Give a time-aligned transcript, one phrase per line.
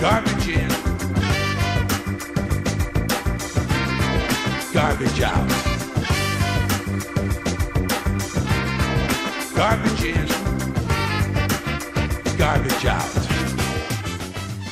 [0.00, 0.68] Garbage in.
[4.72, 5.48] Garbage out.
[9.54, 10.26] Garbage in.
[12.36, 13.02] Garbage out.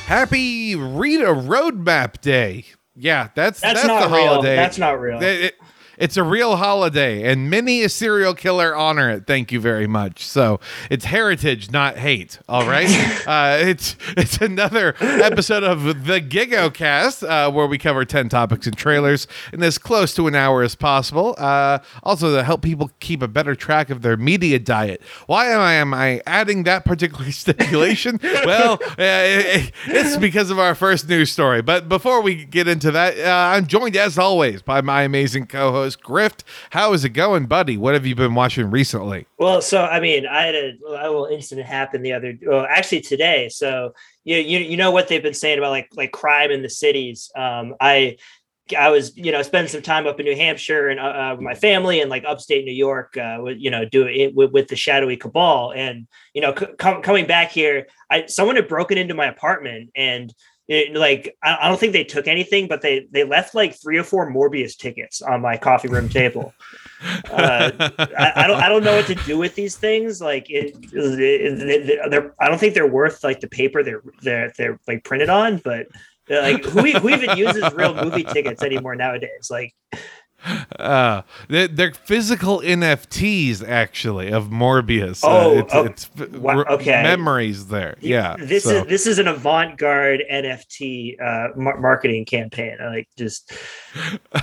[0.05, 2.65] Happy Rita Roadmap Day.
[2.95, 4.27] Yeah, that's That's, that's, not the real.
[4.27, 4.55] holiday.
[4.57, 5.21] That's not real.
[5.23, 5.55] It- it-
[6.01, 9.25] it's a real holiday, and many a serial killer honor it.
[9.27, 10.25] Thank you very much.
[10.25, 10.59] So
[10.89, 12.39] it's heritage, not hate.
[12.49, 12.89] All right,
[13.27, 18.75] uh, it's it's another episode of the GigoCast uh, where we cover ten topics and
[18.77, 21.35] trailers in as close to an hour as possible.
[21.37, 25.01] Uh, also to help people keep a better track of their media diet.
[25.27, 28.19] Why am I am I adding that particular stipulation?
[28.23, 31.61] well, uh, it- it's because of our first news story.
[31.61, 35.90] But before we get into that, uh, I'm joined as always by my amazing co-host
[35.95, 36.43] Grift.
[36.71, 37.77] How is it going, buddy?
[37.77, 39.27] What have you been watching recently?
[39.37, 43.01] Well, so I mean, I had a, a little incident happen the other, well, actually
[43.01, 43.49] today.
[43.49, 46.69] So you you you know what they've been saying about like like crime in the
[46.69, 47.31] cities.
[47.35, 48.17] Um, I
[48.77, 51.43] I was you know spending some time up in New Hampshire and uh, uh, with
[51.43, 54.67] my family and like upstate New York, uh, with, you know, doing it with, with
[54.67, 55.73] the shadowy cabal.
[55.75, 59.91] And you know, c- com- coming back here, I someone had broken into my apartment
[59.95, 60.33] and.
[60.71, 63.97] It, like I, I don't think they took anything, but they they left like three
[63.97, 66.53] or four Morbius tickets on my coffee room table.
[67.31, 70.21] Uh, I, I don't I don't know what to do with these things.
[70.21, 74.79] Like it, it, they're I don't think they're worth like the paper they're they're they're
[74.87, 75.87] like printed on, but
[76.29, 79.49] like who, who even uses real movie tickets anymore nowadays?
[79.49, 79.73] Like
[80.79, 85.21] Uh, they're, they're physical NFTs actually of Morbius.
[85.23, 87.03] Oh, uh, it's, oh, it's f- wow, okay.
[87.03, 87.97] memories there.
[87.99, 88.81] Yeah, this so.
[88.81, 92.77] is this is an avant-garde NFT uh, mar- marketing campaign.
[92.81, 93.53] I like just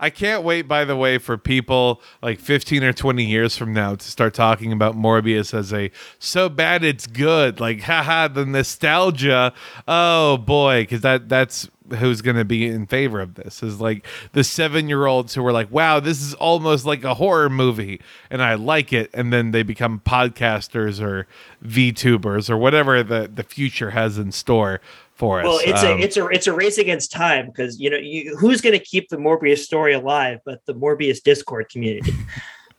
[0.00, 3.94] I can't wait, by the way, for people like 15 or 20 years from now
[3.96, 7.60] to start talking about Morbius as a so bad it's good.
[7.60, 9.52] Like, haha, the nostalgia.
[9.86, 14.06] Oh boy, because that that's who's going to be in favor of this is like
[14.32, 18.00] the seven year olds who were like, wow, this is almost like a horror movie
[18.30, 19.10] and I like it.
[19.14, 21.26] And then they become podcasters or
[21.64, 24.80] VTubers or whatever the, the future has in store
[25.14, 25.44] for us.
[25.46, 28.36] well, it's Um, a it's a it's a race against time because you know you,
[28.36, 32.12] who's going to keep the Morbius story alive but the Morbius Discord community.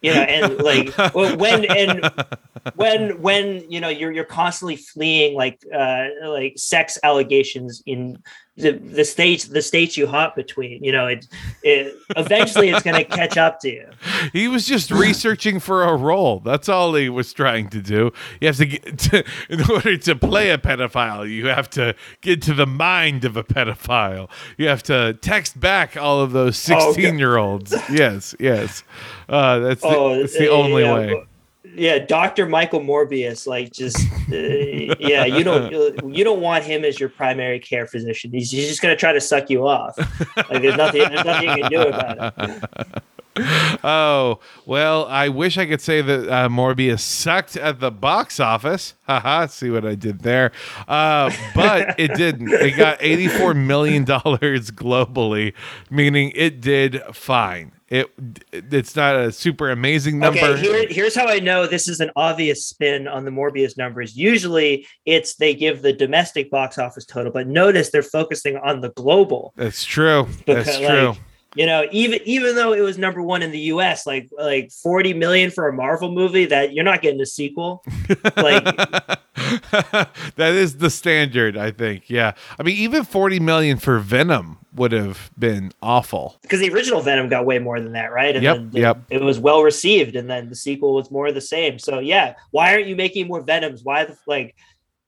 [0.04, 2.12] You know, and like when and
[2.76, 8.22] when when you know you're you're constantly fleeing like uh like sex allegations in
[8.58, 11.28] the the states the states you hop between you know it,
[11.64, 13.88] it eventually it's going to catch up to you
[14.34, 16.40] He was just researching for a role.
[16.40, 18.12] That's all he was trying to do.
[18.42, 22.42] You have to get to, in order to play a pedophile, you have to get
[22.44, 24.30] to the mind of a pedophile.
[24.58, 27.74] You have to text back all of those Oh, sixteen-year-olds.
[27.92, 28.84] yes, yes.
[29.30, 31.27] Uh, that's the, oh that's the uh, only yeah, way.
[31.78, 33.98] Yeah dr michael morbius like just
[34.32, 35.72] uh, yeah you don't
[36.16, 39.14] you don't want him as your primary care physician he's, he's just going to try
[39.14, 39.98] to suck you off
[40.50, 43.04] like there's nothing there's nothing you can do about it
[43.84, 48.96] Oh, well, I wish I could say that uh, Morbius sucked at the box office.
[49.08, 50.52] Haha, see what I did there.
[50.88, 52.52] Uh, but it didn't.
[52.52, 55.54] It got $84 million globally,
[55.90, 57.72] meaning it did fine.
[57.90, 58.12] It
[58.52, 60.40] It's not a super amazing number.
[60.40, 64.18] Okay, here, here's how I know this is an obvious spin on the Morbius numbers.
[64.18, 68.90] Usually, it's they give the domestic box office total, but notice they're focusing on the
[68.90, 69.54] global.
[69.56, 70.28] That's true.
[70.46, 71.16] That's Because, true.
[71.56, 75.14] You know, even even though it was number one in the U.S., like like 40
[75.14, 77.84] million for a Marvel movie, that you're not getting a sequel.
[78.36, 78.64] like,
[80.36, 82.10] that is the standard, I think.
[82.10, 82.34] Yeah.
[82.60, 86.38] I mean, even 40 million for Venom would have been awful.
[86.44, 88.36] because the original Venom got way more than that, right?
[88.36, 89.02] And Yep, the- yep.
[89.10, 91.80] it was well received, and then the sequel was more of the same.
[91.80, 93.84] So yeah, why aren't you making more Venoms?
[93.84, 94.56] Why the like?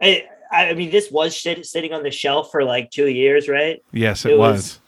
[0.02, 3.84] I I mean, this was shit sitting on the shelf for like two years, right?
[3.92, 4.54] Yes, it, It was.
[4.56, 4.80] was-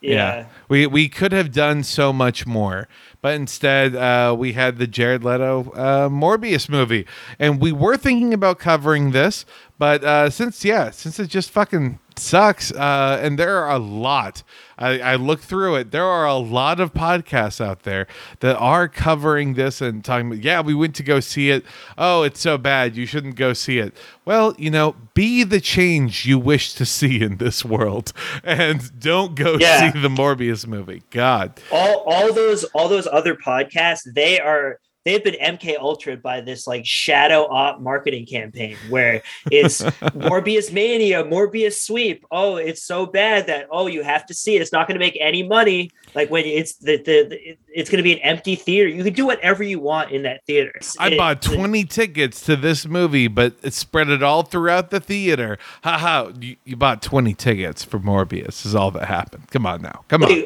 [0.00, 0.46] Yeah.
[0.68, 2.88] We we could have done so much more,
[3.20, 7.06] but instead uh, we had the Jared Leto uh, Morbius movie,
[7.38, 9.44] and we were thinking about covering this,
[9.78, 14.42] but uh, since yeah, since it just fucking sucks, uh, and there are a lot.
[14.76, 15.90] I, I looked through it.
[15.90, 18.06] There are a lot of podcasts out there
[18.40, 20.28] that are covering this and talking.
[20.28, 21.64] About, yeah, we went to go see it.
[21.96, 22.96] Oh, it's so bad.
[22.96, 23.96] You shouldn't go see it.
[24.24, 28.12] Well, you know, be the change you wish to see in this world,
[28.44, 29.92] and don't go Yeah.
[29.92, 31.02] see the Morbius movie.
[31.10, 36.40] God, all all those all those other podcasts they are they've been MK Ultra by
[36.42, 39.80] this like shadow op marketing campaign where it's
[40.12, 42.24] Morbius mania, Morbius sweep.
[42.30, 44.62] Oh, it's so bad that oh you have to see it.
[44.62, 45.90] It's not going to make any money.
[46.14, 48.88] Like when it's the the, the it's going to be an empty theater.
[48.88, 50.72] You can do whatever you want in that theater.
[50.98, 55.00] I It- bought 20 tickets to this movie, but it spread it all throughout the
[55.00, 55.58] theater.
[55.84, 56.32] Ha ha.
[56.40, 59.50] You, you bought 20 tickets for Morbius, is all that happened.
[59.50, 60.04] Come on now.
[60.08, 60.44] Come on.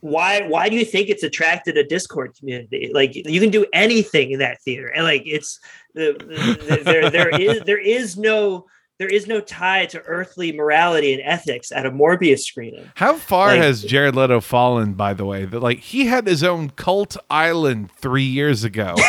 [0.00, 4.30] Why why do you think it's attracted a discord community like you can do anything
[4.30, 5.60] in that theater and like it's
[5.94, 8.66] the, the- there there is there is no
[8.98, 13.48] there is no tie to earthly morality and ethics at a morbius screening How far
[13.48, 15.44] Like- has Jared Leto fallen, by the way?
[15.46, 18.94] That like he had his own cult island three years ago.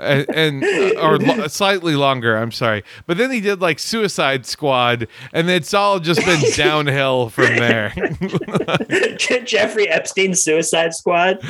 [0.00, 2.84] and, and uh, or lo- slightly longer, I'm sorry.
[3.06, 7.92] But then he did like Suicide Squad, and it's all just been downhill from there.
[9.44, 11.38] jeffrey epstein's suicide squad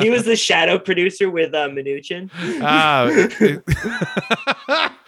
[0.00, 2.30] he was the shadow producer with uh, Mnuchin.
[2.62, 3.08] Ah,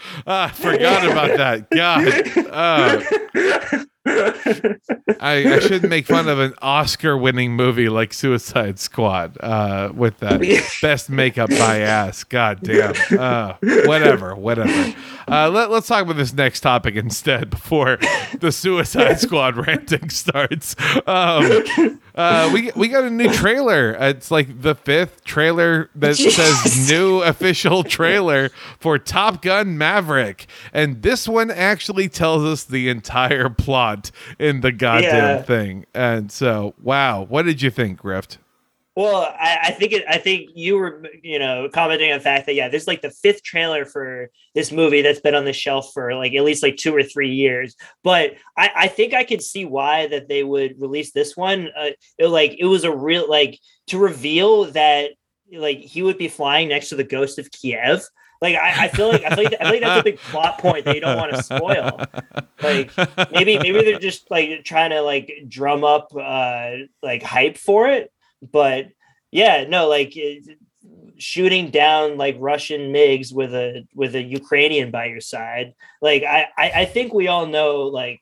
[0.27, 1.71] ah, forgot about that.
[1.71, 9.93] God, Ah, I, I shouldn't make fun of an Oscar-winning movie like Suicide Squad uh,
[9.95, 10.41] with that
[10.83, 12.23] best makeup by ass.
[12.25, 12.95] God damn.
[13.19, 13.55] Uh,
[13.87, 14.95] whatever, whatever.
[15.27, 17.97] Uh, let, let's talk about this next topic instead before
[18.41, 20.77] the Suicide Squad ranting starts.
[21.07, 21.63] Um,
[22.15, 23.93] uh, we we got a new trailer.
[23.93, 29.94] It's like the fifth trailer that says new official trailer for Top Gun Maverick,
[30.73, 35.43] and this one actually tells us the entire plot in the goddamn Yeah.
[35.43, 35.87] thing.
[35.95, 38.39] And so, wow, what did you think, Grift?
[38.97, 42.47] Well, I, I think it, I think you were you know commenting on the fact
[42.47, 45.91] that yeah, there's like the fifth trailer for this movie that's been on the shelf
[45.93, 47.75] for like at least like two or three years.
[48.05, 51.71] But I, I think I could see why that they would release this one.
[51.77, 53.59] Uh, it, like it was a real like
[53.89, 55.11] to reveal that
[55.53, 58.01] like he would be flying next to the ghost of Kiev.
[58.45, 60.59] Like I, I feel like I feel like, I feel like that's a big plot
[60.59, 61.99] point that you don't want to spoil.
[62.63, 62.93] Like
[63.33, 66.71] maybe maybe they're just like trying to like drum up uh
[67.03, 68.13] like hype for it
[68.53, 68.89] but
[69.31, 70.59] yeah no like it,
[71.17, 76.47] shooting down like russian migs with a with a ukrainian by your side like i
[76.57, 78.21] i, I think we all know like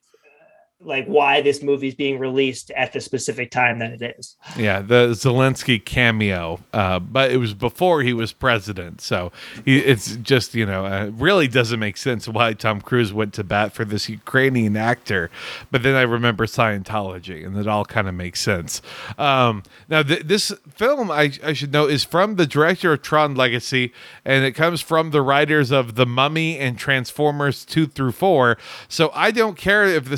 [0.85, 4.81] like why this movie is being released at the specific time that it is Yeah,
[4.81, 9.31] the Zelensky cameo, uh, but it was before he was president, so
[9.65, 13.43] he, it's just you know uh, really doesn't make sense why Tom Cruise went to
[13.43, 15.29] bat for this Ukrainian actor.
[15.71, 18.81] But then I remember Scientology, and it all kind of makes sense.
[19.17, 23.35] Um, now th- this film, I, I should know, is from the director of Tron
[23.35, 23.93] Legacy,
[24.25, 28.57] and it comes from the writers of The Mummy and Transformers two through four.
[28.87, 30.17] So I don't care if the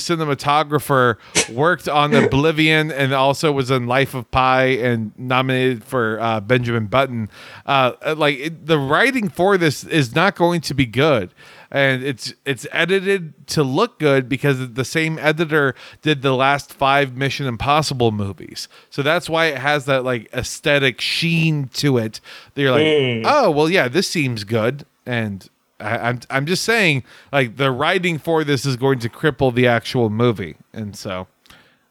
[0.63, 1.17] cinematographer
[1.53, 6.87] worked on Oblivion and also was in Life of Pi and nominated for uh, Benjamin
[6.87, 7.29] Button.
[7.65, 11.31] Uh, like it, the writing for this is not going to be good.
[11.71, 17.17] And it's it's edited to look good because the same editor did the last five
[17.17, 22.21] Mission Impossible movies, so that's why it has that like aesthetic sheen to it.
[22.53, 23.23] That you're like, Mm.
[23.25, 25.49] oh well, yeah, this seems good, and
[25.79, 29.67] I, I'm I'm just saying, like the writing for this is going to cripple the
[29.67, 31.27] actual movie, and so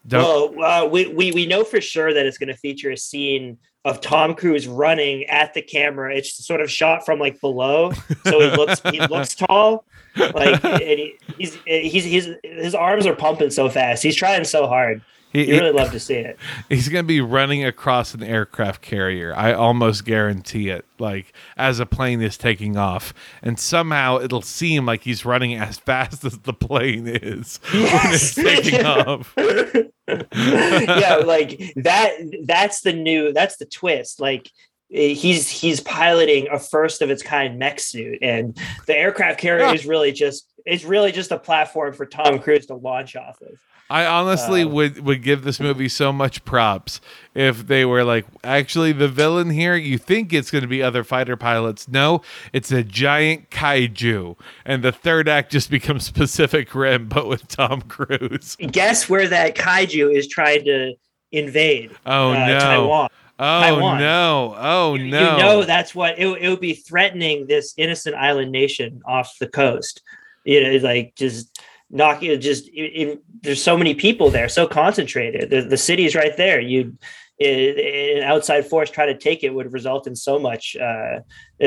[0.06, 0.56] don't.
[0.56, 3.58] well uh, we, we we know for sure that it's going to feature a scene
[3.84, 6.14] of Tom Cruise running at the camera.
[6.16, 7.92] It's sort of shot from like below,
[8.24, 9.84] so he looks he looks tall.
[10.16, 14.02] Like and he, he's he's he's his arms are pumping so fast.
[14.02, 15.02] He's trying so hard.
[15.34, 16.38] He- You really love to see it.
[16.70, 19.34] He's going to be running across an aircraft carrier.
[19.36, 20.84] I almost guarantee it.
[20.98, 25.76] Like as a plane is taking off, and somehow it'll seem like he's running as
[25.86, 29.34] fast as the plane is when it's taking off.
[29.36, 32.12] yeah, like that.
[32.44, 33.32] That's the new.
[33.32, 34.20] That's the twist.
[34.20, 34.50] Like
[34.92, 39.74] eh, he's he's piloting a first of its kind mech suit, and the aircraft carrier
[39.74, 43.58] is really just it's really just a platform for Tom Cruise to launch off of.
[43.94, 47.00] I honestly Uh, would would give this movie so much props
[47.34, 51.04] if they were like, actually, the villain here, you think it's going to be other
[51.04, 51.86] fighter pilots.
[51.86, 52.20] No,
[52.52, 57.82] it's a giant kaiju, and the third act just becomes Pacific Rim, but with Tom
[57.82, 58.56] Cruise.
[58.56, 60.94] Guess where that kaiju is trying to
[61.30, 61.92] invade?
[62.04, 62.58] Oh uh, no!
[62.58, 63.08] Taiwan.
[63.38, 63.98] Oh Taiwan.
[64.00, 64.54] no!
[64.58, 65.36] Oh You- no!
[65.36, 69.48] You know that's what it, it would be threatening this innocent island nation off the
[69.48, 70.02] coast.
[70.44, 71.60] You know, like just
[71.94, 72.38] knocking.
[72.40, 72.72] Just it,
[73.02, 75.50] it- there's so many people there, so concentrated.
[75.50, 76.58] The, the city's right there.
[76.60, 76.96] You
[77.40, 81.18] an outside force try to take it would result in so much uh,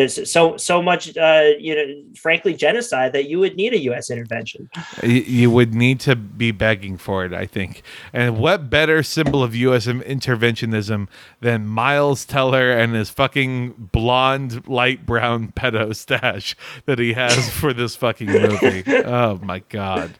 [0.07, 4.09] so so much uh, you know frankly genocide that you would need a U.S.
[4.09, 4.69] intervention.
[5.03, 7.83] You would need to be begging for it, I think.
[8.13, 9.87] And what better symbol of U.S.
[9.87, 11.07] interventionism
[11.41, 16.55] than Miles Teller and his fucking blonde, light brown pedo stash
[16.85, 18.83] that he has for this fucking movie?
[18.87, 20.17] oh my god.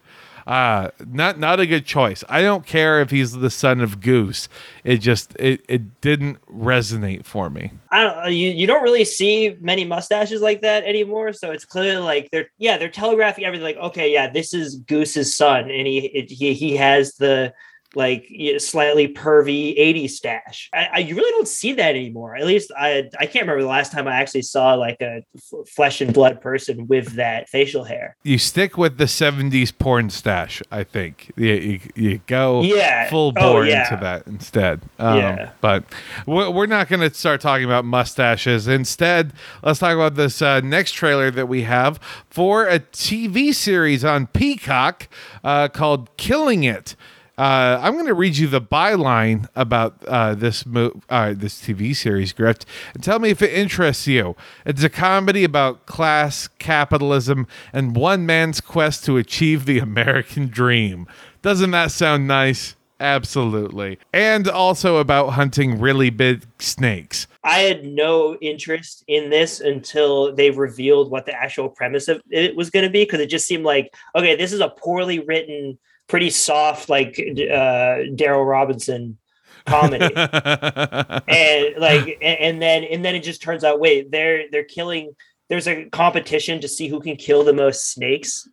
[0.48, 2.24] Uh, not not a good choice.
[2.30, 4.48] I don't care if he's the son of Goose.
[4.86, 7.72] It just it, it didn't resonate for me.
[7.92, 11.34] I don't uh, you, you don't really see many mustaches like that anymore.
[11.34, 15.36] So it's clearly like they're yeah, they're telegraphing everything like, okay, yeah, this is Goose's
[15.36, 17.54] son, and he it, he he has the
[17.98, 20.70] like slightly pervy 80s stash.
[20.72, 22.36] I, I, you really don't see that anymore.
[22.36, 25.68] At least I I can't remember the last time I actually saw like a f-
[25.68, 28.16] flesh and blood person with that facial hair.
[28.24, 31.32] You stick with the 70s porn stash, I think.
[31.36, 33.10] You, you, you go yeah.
[33.10, 33.92] full oh, bore yeah.
[33.92, 34.84] into that instead.
[35.00, 35.50] Um, yeah.
[35.60, 35.84] But
[36.28, 38.68] we're not going to start talking about mustaches.
[38.68, 42.00] Instead, let's talk about this uh, next trailer that we have
[42.30, 45.08] for a TV series on Peacock
[45.44, 46.96] uh, called Killing It.
[47.38, 51.96] Uh, I'm going to read you the byline about uh, this mo- uh, this TV
[51.96, 52.66] series, Grift,
[52.96, 54.36] and tell me if it interests you.
[54.66, 61.08] It's a comedy about class, capitalism, and one man's quest to achieve the American dream.
[61.44, 62.76] Doesn't that sound nice?
[63.00, 64.00] Absolutely.
[64.12, 67.28] And also about hunting really big snakes.
[67.44, 72.56] I had no interest in this until they revealed what the actual premise of it
[72.56, 75.78] was going to be because it just seemed like, okay, this is a poorly written
[76.08, 79.18] pretty soft like uh Daryl Robinson
[79.66, 85.14] comedy and like and, then and then it just turns out wait they're they're killing
[85.50, 88.48] there's a competition to see who can kill the most snakes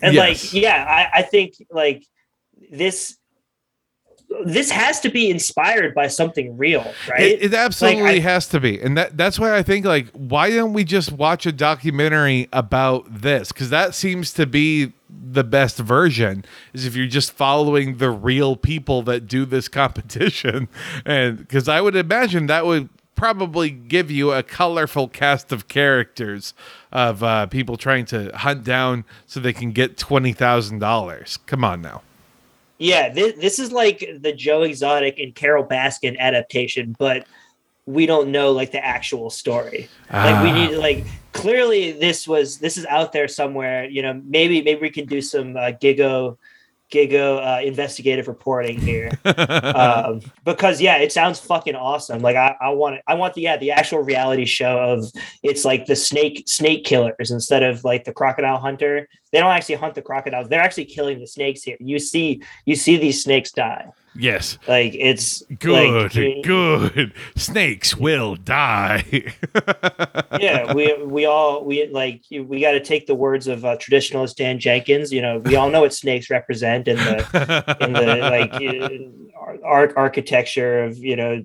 [0.00, 0.54] and yes.
[0.54, 2.06] like yeah I, I think like
[2.70, 3.16] this
[4.44, 7.20] this has to be inspired by something real, right?
[7.20, 10.08] It, it absolutely like, I, has to be, and that that's why I think like
[10.10, 13.52] why don't we just watch a documentary about this?
[13.52, 18.56] Because that seems to be the best version is if you're just following the real
[18.56, 20.68] people that do this competition,
[21.04, 26.52] and because I would imagine that would probably give you a colorful cast of characters
[26.90, 31.38] of uh, people trying to hunt down so they can get twenty thousand dollars.
[31.46, 32.02] Come on now.
[32.78, 37.26] Yeah, this, this is like the Joe Exotic and Carole Baskin adaptation, but
[37.86, 39.88] we don't know like the actual story.
[40.10, 40.24] Ah.
[40.24, 40.80] Like we need ah.
[40.80, 43.84] like clearly this was this is out there somewhere.
[43.84, 46.38] You know, maybe maybe we can do some uh, Gigo
[46.90, 52.22] Gigo uh, investigative reporting here um, because yeah, it sounds fucking awesome.
[52.22, 53.02] Like I, I want it.
[53.06, 55.10] I want the yeah the actual reality show of
[55.42, 59.08] it's like the snake snake killers instead of like the crocodile hunter.
[59.32, 60.48] They don't actually hunt the crocodiles.
[60.48, 61.76] They're actually killing the snakes here.
[61.80, 63.86] You see you see these snakes die.
[64.16, 64.58] Yes.
[64.68, 67.12] Like it's good, like, good.
[67.36, 69.04] Snakes will die.
[70.40, 74.36] yeah, we we all we like we got to take the words of uh, traditionalist
[74.36, 75.12] Dan Jenkins.
[75.12, 78.16] You know, we all know what snakes represent in the in the
[79.50, 81.44] like art architecture of you know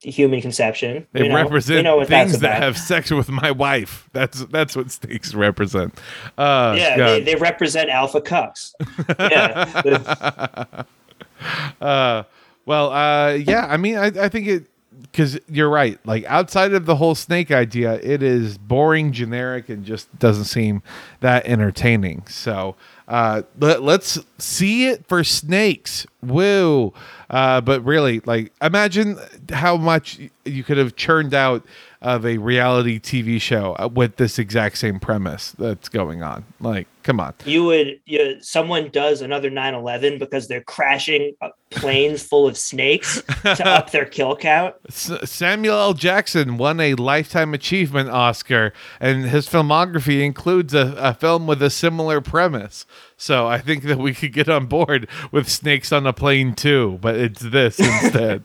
[0.00, 1.06] human conception.
[1.12, 4.08] They you know, represent know things that have sex with my wife.
[4.12, 5.98] That's that's what snakes represent.
[6.38, 8.72] Uh, yeah, they, they, represent alpha cucks.
[9.18, 10.84] yeah.
[11.80, 12.24] uh,
[12.66, 13.66] well, uh, yeah.
[13.68, 14.66] I mean, I, I think it
[15.02, 15.98] because you're right.
[16.04, 20.82] Like outside of the whole snake idea, it is boring, generic, and just doesn't seem
[21.20, 22.26] that entertaining.
[22.26, 22.76] So
[23.06, 26.06] uh, let, us see it for snakes.
[26.22, 26.92] Woo!
[27.30, 29.18] Uh, but really, like, imagine
[29.50, 31.64] how much you could have churned out
[32.00, 36.44] of a reality TV show uh, with this exact same premise that's going on.
[36.60, 37.32] Like, come on.
[37.46, 41.34] You would, you, someone does another 9 11 because they're crashing
[41.70, 44.74] planes full of snakes to up their kill count.
[44.88, 45.94] S- Samuel L.
[45.94, 51.70] Jackson won a Lifetime Achievement Oscar, and his filmography includes a, a film with a
[51.70, 52.84] similar premise.
[53.16, 56.98] So I think that we could get on board with snakes on a plane too,
[57.00, 58.44] but it's this instead.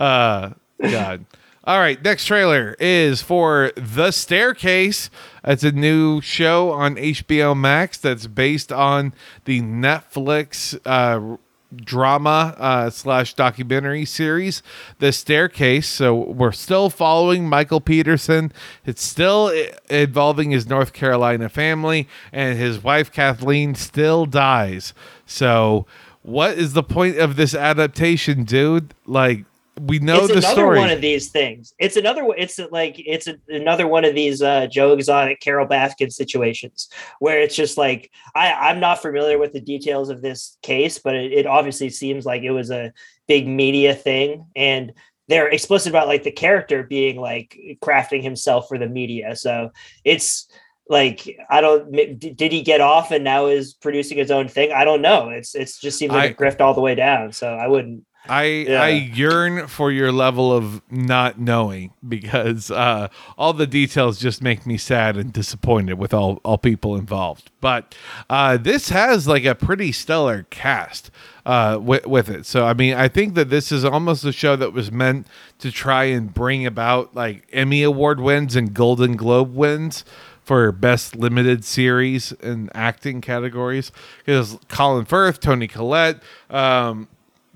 [0.00, 1.24] uh, God.
[1.64, 5.10] All right, next trailer is for The Staircase.
[5.44, 9.14] It's a new show on HBO Max that's based on
[9.44, 11.36] the Netflix uh,
[11.76, 14.60] drama uh, slash documentary series,
[14.98, 15.86] The Staircase.
[15.86, 18.52] So we're still following Michael Peterson.
[18.84, 19.52] It's still
[19.88, 24.94] involving his North Carolina family, and his wife Kathleen still dies.
[25.26, 25.86] So,
[26.22, 28.94] what is the point of this adaptation, dude?
[29.06, 29.44] Like,
[29.80, 30.78] we know it's the another story.
[30.78, 31.72] one of these things.
[31.78, 32.26] It's another.
[32.36, 36.88] It's like it's a, another one of these uh, Joe Exotic, Carole Baskin situations
[37.20, 41.14] where it's just like I I'm not familiar with the details of this case, but
[41.14, 42.92] it, it obviously seems like it was a
[43.26, 44.92] big media thing, and
[45.28, 49.34] they're explicit about like the character being like crafting himself for the media.
[49.36, 49.72] So
[50.04, 50.48] it's
[50.88, 54.70] like I don't did he get off and now is producing his own thing?
[54.72, 55.30] I don't know.
[55.30, 57.32] It's it's just seems like I, a grift all the way down.
[57.32, 58.82] So I wouldn't I yeah.
[58.82, 64.64] I yearn for your level of not knowing because uh, all the details just make
[64.64, 67.50] me sad and disappointed with all all people involved.
[67.60, 67.96] But
[68.30, 71.10] uh, this has like a pretty stellar cast
[71.44, 72.46] uh, with with it.
[72.46, 75.26] So I mean, I think that this is almost a show that was meant
[75.58, 80.04] to try and bring about like Emmy Award wins and Golden Globe wins
[80.44, 83.92] for best limited series and acting categories
[84.24, 86.22] because Colin Firth, Toni Collette.
[86.50, 87.08] Um,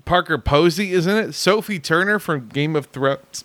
[0.07, 1.33] Parker Posey is in it.
[1.33, 3.43] Sophie Turner from Game of Thrones.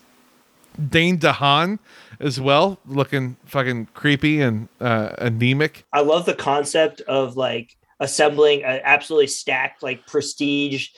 [0.88, 1.80] Dane DeHaan
[2.20, 5.84] as well, looking fucking creepy and uh, anemic.
[5.92, 10.90] I love the concept of like assembling an absolutely stacked like prestige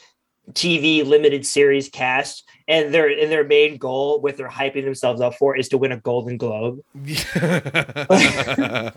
[0.52, 5.34] TV limited series cast, and their and their main goal, with their hyping themselves up
[5.34, 6.82] for, is to win a Golden Globe.
[6.94, 8.92] I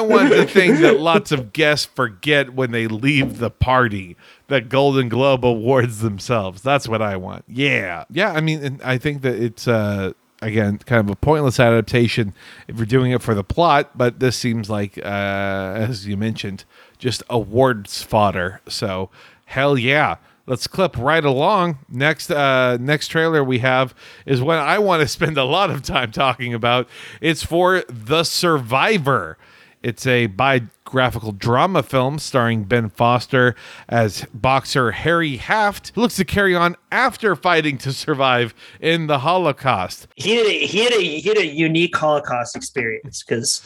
[0.00, 4.16] want the thing that lots of guests forget when they leave the party
[4.48, 6.62] that Golden Globe awards themselves.
[6.62, 7.44] That's what I want.
[7.48, 8.32] Yeah, yeah.
[8.32, 12.32] I mean, I think that it's uh, again kind of a pointless adaptation
[12.68, 16.64] if you're doing it for the plot, but this seems like, uh, as you mentioned
[17.04, 18.62] just awards fodder.
[18.66, 19.10] So
[19.44, 20.16] hell yeah.
[20.46, 21.78] Let's clip right along.
[21.88, 23.94] Next uh next trailer we have
[24.26, 26.88] is one I want to spend a lot of time talking about.
[27.20, 29.38] It's for The Survivor.
[29.84, 33.54] It's a biographical drama film starring Ben Foster
[33.86, 39.18] as boxer Harry Haft, who looks to carry on after fighting to survive in the
[39.18, 40.08] Holocaust.
[40.16, 43.62] He had a, he had a, he had a unique Holocaust experience because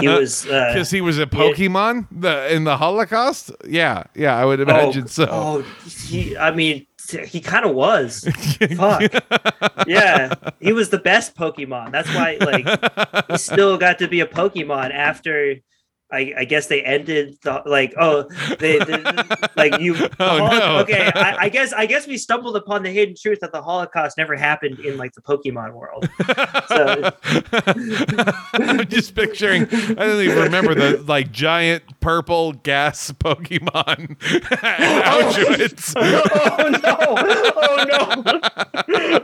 [0.00, 3.52] he was because uh, he was a Pokemon had, the, in the Holocaust.
[3.68, 5.28] Yeah, yeah, I would imagine oh, so.
[5.30, 8.20] Oh, he, I mean, he kind of was.
[8.76, 9.12] Fuck.
[9.86, 11.92] yeah, he was the best Pokemon.
[11.92, 15.56] That's why, like, he still got to be a Pokemon after
[16.12, 18.24] I, I, guess they ended the like oh
[18.58, 19.02] they, they
[19.56, 20.78] like you oh, no.
[20.78, 24.18] okay I, I, guess I guess we stumbled upon the hidden truth that the Holocaust
[24.18, 26.08] never happened in like the Pokemon world.
[26.68, 27.12] So
[28.54, 35.94] I'm just picturing I don't even remember the like giant purple gas Pokemon Auschwitz.
[36.32, 36.96] Oh, no!
[37.56, 38.40] Oh no!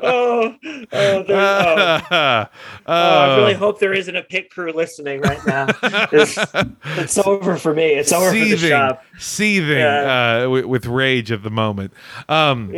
[0.02, 0.54] Oh,
[0.92, 1.32] oh, oh.
[1.32, 2.46] Uh,
[2.86, 7.74] oh, I really hope there isn't a pit crew listening right now it's over for
[7.74, 7.86] me.
[7.94, 9.04] It's over seething, for the shop.
[9.18, 10.42] Seething yeah.
[10.44, 11.92] uh, with, with, rage at the moment.
[12.28, 12.72] Um,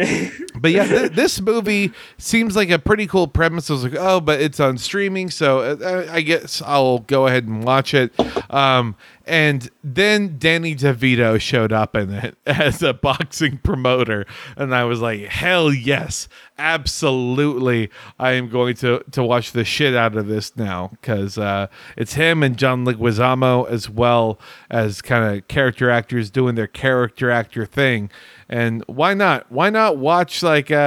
[0.54, 3.70] but yeah, th- this movie seems like a pretty cool premise.
[3.70, 7.44] I was like, oh, but it's on streaming, so uh, I guess I'll go ahead
[7.44, 8.12] and watch it.
[8.52, 8.96] Um,
[9.28, 15.00] and then Danny DeVito showed up in it as a boxing promoter, and I was
[15.00, 17.90] like, "Hell yes, absolutely!
[18.18, 22.14] I am going to to watch the shit out of this now because uh, it's
[22.14, 27.66] him and John Leguizamo as well as kind of character actors doing their character actor
[27.66, 28.10] thing."
[28.50, 29.52] And why not?
[29.52, 30.78] Why not watch like a,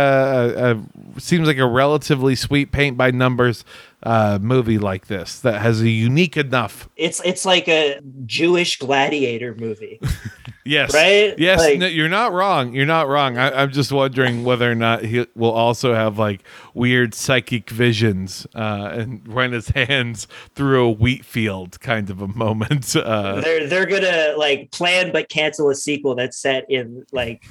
[0.58, 3.64] a, a seems like a relatively sweet paint by numbers
[4.04, 6.90] uh, movie like this that has a unique enough.
[6.96, 10.00] It's it's like a Jewish gladiator movie.
[10.66, 11.38] yes, right.
[11.38, 12.74] Yes, like, no, you're not wrong.
[12.74, 13.38] You're not wrong.
[13.38, 18.48] I, am just wondering whether or not he will also have like weird psychic visions
[18.56, 22.96] uh, and run his hands through a wheat field kind of a moment.
[22.96, 27.44] Uh, they're they're gonna like plan but cancel a sequel that's set in like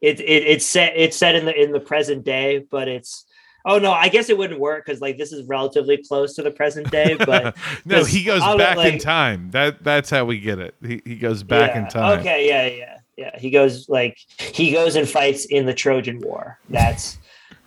[0.00, 3.25] it, it it's set it's set in the in the present day, but it's
[3.68, 6.52] Oh no, I guess it wouldn't work because like this is relatively close to the
[6.52, 7.16] present day.
[7.26, 9.50] But no, he goes I'll back like, in time.
[9.50, 10.76] That that's how we get it.
[10.80, 12.20] He he goes back yeah, in time.
[12.20, 13.38] Okay, yeah, yeah, yeah.
[13.38, 16.60] He goes like he goes and fights in the Trojan War.
[16.70, 17.18] That's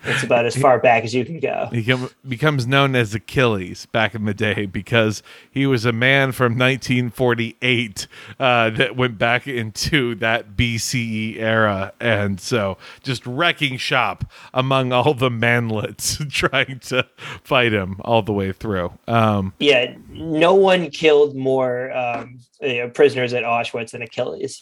[0.03, 1.69] it's about as far back as you can go.
[1.71, 1.95] He
[2.27, 8.07] becomes known as Achilles back in the day because he was a man from 1948
[8.39, 11.93] uh, that went back into that BCE era.
[11.99, 17.05] And so just wrecking shop among all the manlets trying to
[17.43, 18.93] fight him all the way through.
[19.07, 24.61] Um, yeah, no one killed more um, you know, prisoners at Auschwitz than Achilles.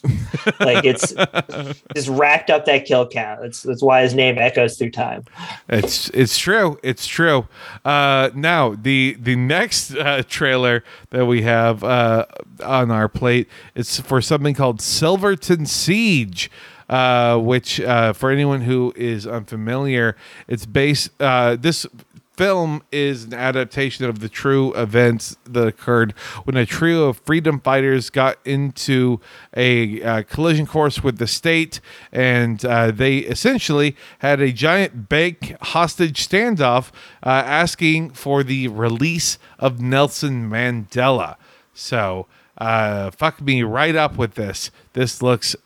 [0.60, 1.12] like it's
[1.94, 3.40] just racked up that kill count.
[3.42, 5.24] That's, that's why his name echoes through time.
[5.68, 6.78] It's it's true.
[6.82, 7.48] It's true.
[7.84, 12.26] Uh, now the the next uh, trailer that we have uh,
[12.64, 16.50] on our plate is for something called Silverton Siege.
[16.88, 21.10] Uh, which, uh, for anyone who is unfamiliar, it's based.
[21.20, 21.86] Uh, this
[22.38, 26.12] film is an adaptation of the true events that occurred
[26.44, 29.20] when a trio of freedom fighters got into
[29.56, 31.80] a uh, collision course with the state,
[32.12, 36.92] and uh, they essentially had a giant bank hostage standoff,
[37.24, 41.34] uh, asking for the release of Nelson Mandela.
[41.74, 44.70] So, uh, fuck me right up with this.
[44.92, 45.56] This looks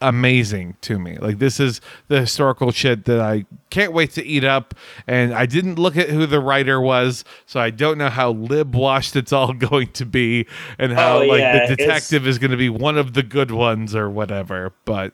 [0.00, 1.16] amazing to me.
[1.18, 4.74] Like this is the historical shit that I can't wait to eat up.
[5.06, 8.74] And I didn't look at who the writer was, so I don't know how lib
[8.74, 10.46] washed it's all going to be,
[10.78, 13.50] and how Oh, like yeah, the detective is going to be one of the good
[13.50, 14.72] ones or whatever.
[14.84, 15.12] But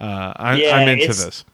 [0.00, 1.44] uh, I'm, Yeah, I'm into it's- this.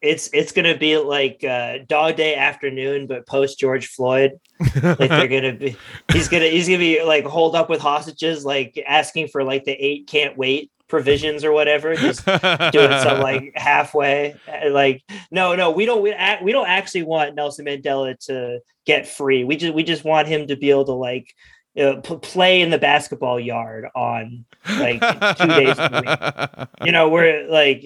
[0.00, 4.30] It's it's gonna be like uh, Dog Day Afternoon, but post George Floyd.
[4.60, 5.76] Like they're gonna be,
[6.12, 9.72] he's gonna he's gonna be like holed up with hostages, like asking for like the
[9.72, 11.94] eight can't wait provisions or whatever.
[11.94, 17.02] Just doing some like halfway uh, like no no we don't we, we don't actually
[17.02, 20.84] want nelson mandela to get free we just we just want him to be able
[20.86, 21.34] to like
[21.78, 24.44] uh, p- play in the basketball yard on
[24.78, 25.00] like
[25.36, 27.84] two days a week you know we're like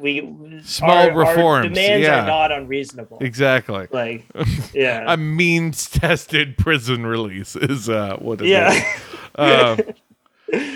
[0.00, 0.20] we
[0.62, 2.22] Small our- our reforms, demands yeah.
[2.22, 3.86] are not unreasonable exactly.
[3.92, 4.24] like
[4.72, 8.50] yeah A means tested prison release is uh, what it is.
[8.50, 8.94] yeah
[9.34, 9.76] uh,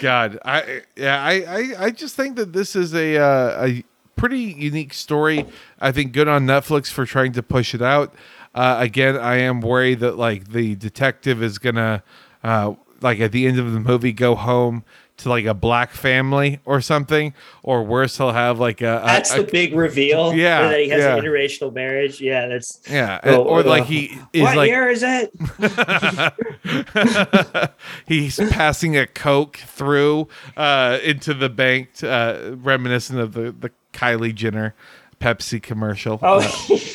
[0.00, 3.84] God, I yeah, I, I I just think that this is a uh, a
[4.16, 5.46] pretty unique story.
[5.80, 8.14] I think good on Netflix for trying to push it out.
[8.54, 12.02] Uh, again, I am worried that like the detective is gonna
[12.44, 14.84] uh, like at the end of the movie go home
[15.22, 19.34] to like a black family or something, or worse, he'll have like a, a- that's
[19.34, 21.16] a- the big reveal Yeah, that he has yeah.
[21.16, 24.88] an interracial marriage yeah that's yeah, Oh, or like uh, he is what like year
[24.88, 25.32] is it
[28.06, 34.34] He's passing a Coke through uh, into the bank, uh, reminiscent of the, the Kylie
[34.34, 34.74] Jenner
[35.20, 36.18] Pepsi commercial.
[36.22, 36.76] oh Uh,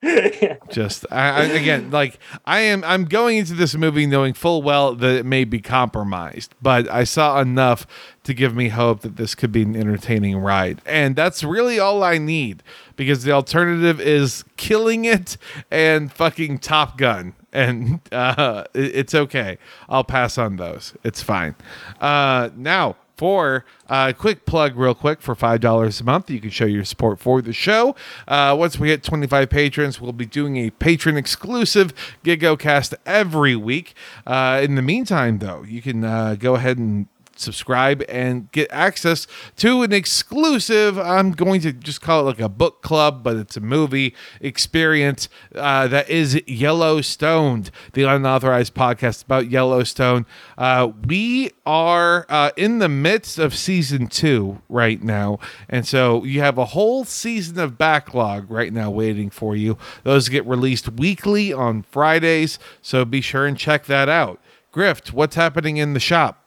[0.70, 4.94] just I, I, again, like I am, I'm going into this movie knowing full well
[4.94, 7.84] that it may be compromised, but I saw enough
[8.24, 12.04] to give me hope that this could be an entertaining ride, and that's really all
[12.04, 12.62] I need
[12.94, 15.36] because the alternative is killing it
[15.70, 19.58] and fucking Top Gun, and uh, it- it's okay.
[19.88, 20.94] I'll pass on those.
[21.02, 21.56] It's fine.
[22.00, 26.30] Uh, now for a uh, quick plug real quick for five dollars a month.
[26.30, 27.96] You can show your support for the show.
[28.28, 31.92] Uh, once we hit 25 patrons we'll be doing a patron exclusive
[32.24, 33.94] gigocast every week.
[34.26, 37.08] Uh, in the meantime though you can uh, go ahead and
[37.40, 42.48] subscribe and get access to an exclusive i'm going to just call it like a
[42.48, 49.50] book club but it's a movie experience uh, that is yellowstone the unauthorized podcast about
[49.50, 50.26] yellowstone.
[50.56, 56.40] Uh, we are uh, in the midst of season two right now and so you
[56.40, 59.76] have a whole season of backlog right now waiting for you.
[60.04, 64.40] Those get released weekly on fridays so be sure and check that out.
[64.72, 66.44] Grift what's happening in the shop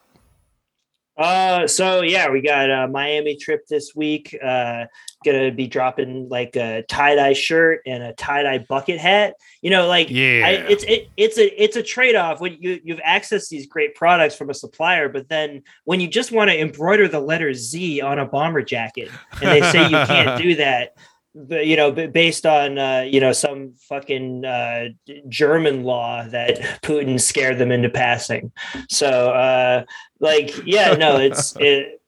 [1.16, 4.36] Uh, so yeah, we got a Miami trip this week.
[4.42, 4.86] Uh,
[5.24, 9.34] gonna be dropping like a tie dye shirt and a tie dye bucket hat.
[9.60, 10.42] You know, like Yeah.
[10.44, 13.94] I, it's it, it's a it's a trade off when you you've accessed these great
[13.94, 18.00] products from a supplier, but then when you just want to embroider the letter Z
[18.00, 20.94] on a bomber jacket and they say you can't do that.
[21.34, 24.88] But you know, based on uh, you know some fucking uh,
[25.28, 28.52] German law that Putin scared them into passing,
[28.88, 29.84] so uh,
[30.20, 32.00] like yeah no it's it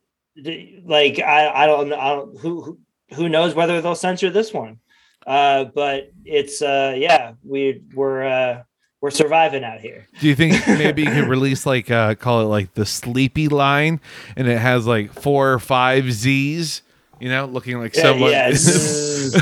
[0.84, 2.78] like i i don't know I don't, who who-
[3.14, 4.78] who knows whether they'll censor this one.
[5.26, 8.62] Uh but it's uh yeah we we're uh
[9.00, 10.08] we're surviving out here.
[10.20, 14.00] Do you think maybe you could release like uh call it like the sleepy line
[14.36, 16.82] and it has like four or five Z's,
[17.20, 19.36] you know, looking like Yeah, someone zzz.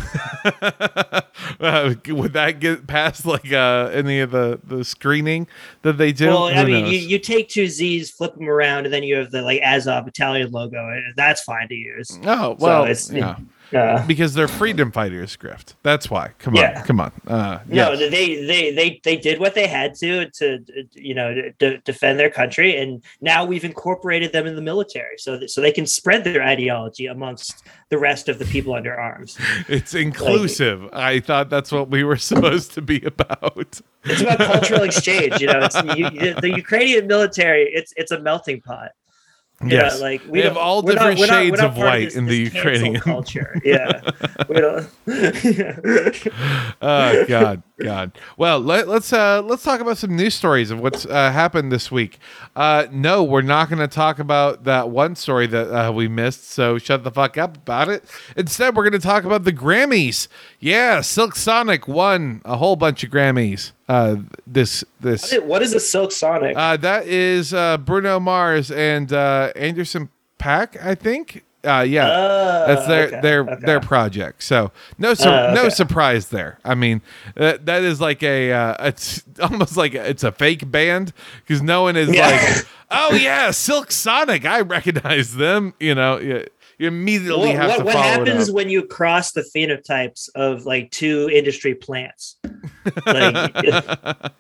[1.61, 5.47] uh, would that get past like uh any of the the screening
[5.83, 6.29] that they do?
[6.29, 6.93] well i mean knows?
[6.93, 10.05] you, you take two z's flip them around and then you have the like azov
[10.05, 13.37] battalion logo and that's fine to use oh well it's- yeah.
[13.75, 15.75] Uh, because they're freedom fighters, Grift.
[15.83, 16.31] That's why.
[16.39, 16.81] Come Yeah.
[16.81, 17.13] on, come on.
[17.27, 18.11] Uh, No, yes.
[18.11, 22.19] they they they they did what they had to to you know to, to defend
[22.19, 25.87] their country, and now we've incorporated them in the military, so that, so they can
[25.87, 29.39] spread their ideology amongst the rest of the people under arms.
[29.69, 30.89] it's inclusive.
[30.93, 33.81] I thought that's what we were supposed to be about.
[34.05, 35.41] It's about cultural exchange.
[35.41, 37.65] You know, it's you, the Ukrainian military.
[37.73, 38.91] It's it's a melting pot.
[39.65, 42.37] You know, like We have all different we're shades we're of white this- in the
[42.37, 43.01] Ukrainian.
[43.01, 43.61] culture.
[43.65, 44.01] Yeah,
[44.49, 44.89] we don't.
[46.83, 47.63] Oh God.
[47.83, 48.13] God.
[48.37, 51.91] Well, let, us uh, let's talk about some news stories of what's uh, happened this
[51.91, 52.19] week.
[52.55, 56.51] Uh, no, we're not going to talk about that one story that uh, we missed.
[56.51, 58.05] So shut the fuck up about it.
[58.37, 60.29] Instead, we're going to talk about the Grammys.
[60.61, 63.73] Yeah, Silk Sonic won a whole bunch of Grammys.
[63.89, 64.17] Uh,
[64.47, 65.35] this this.
[65.43, 66.57] What is a Silk Sonic?
[66.57, 71.45] Uh, that is uh, Bruno Mars and uh, Anderson .Paak, I think.
[71.65, 73.57] Uh, yeah, Oh, that's their okay, their okay.
[73.65, 74.43] their project.
[74.43, 76.59] So no sur- Oh, no surprise there.
[76.65, 77.03] I mean,
[77.37, 81.13] that that is like a uh, it's almost like a, it's a fake band
[81.47, 82.29] because no one is Yeah.
[82.29, 85.75] like, oh yeah, Silk Sonic, I recognize them.
[85.79, 86.47] You know, you,
[86.79, 90.65] you immediately what have what, to what follow happens when you cross the phenotypes of
[90.67, 92.39] like two industry plants?
[93.07, 93.55] Like,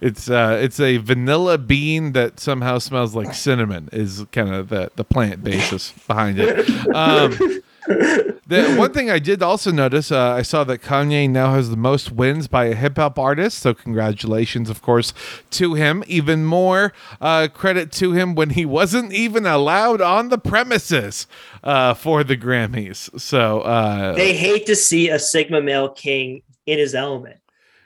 [0.00, 3.88] It's uh, it's a vanilla bean that somehow smells like cinnamon.
[3.92, 6.68] Is kind of the the plant basis behind it.
[6.94, 11.70] Um, the one thing I did also notice, uh, I saw that Kanye now has
[11.70, 13.58] the most wins by a hip hop artist.
[13.58, 15.14] So congratulations, of course,
[15.50, 16.04] to him.
[16.06, 21.26] Even more uh, credit to him when he wasn't even allowed on the premises
[21.64, 23.18] uh, for the Grammys.
[23.18, 27.40] So uh, they hate to see a Sigma male king in his element.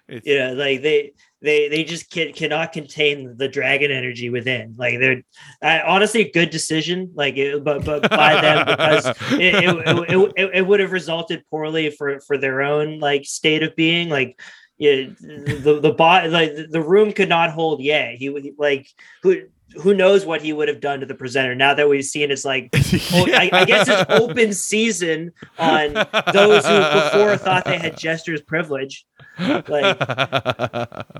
[0.08, 1.12] You know, like they
[1.42, 4.74] they they just can, cannot contain the dragon energy within.
[4.78, 5.22] Like they're
[5.60, 7.10] uh, honestly a good decision.
[7.14, 11.44] Like, it, but but by them because it, it, it, it, it would have resulted
[11.50, 14.08] poorly for for their own like state of being.
[14.08, 14.40] Like.
[14.78, 17.80] Yeah, the the bot like the room could not hold.
[17.82, 18.88] Yeah, he would like
[19.22, 19.42] who
[19.80, 21.54] who knows what he would have done to the presenter.
[21.54, 22.70] Now that we've seen it's like
[23.12, 25.94] oh, I, I guess it's open season on
[26.32, 29.06] those who before thought they had jester's privilege.
[29.38, 29.96] Like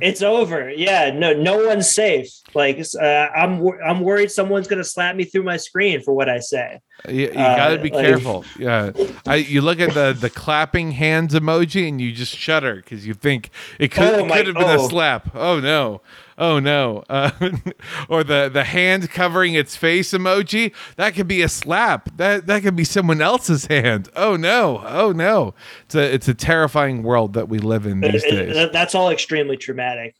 [0.01, 0.70] it's over.
[0.70, 2.29] Yeah, no, no one's safe.
[2.55, 6.38] Like uh, I'm, I'm worried someone's gonna slap me through my screen for what I
[6.38, 6.81] say.
[7.09, 8.45] You, you Uh, got to be like- careful.
[8.59, 8.93] Yeah,
[9.27, 13.15] I, you look at the the clapping hands emoji and you just shudder because you
[13.15, 14.88] think it could Oh it could have been a oh.
[14.88, 15.35] slap.
[15.35, 16.01] Oh no,
[16.38, 17.31] oh no, uh,
[18.09, 22.09] or the the hand covering its face emoji that could be a slap.
[22.17, 24.09] That that could be someone else's hand.
[24.15, 25.55] Oh no, oh no.
[25.87, 28.69] It's a it's a terrifying world that we live in these It- it- days.
[28.73, 30.15] that's all extremely traumatic.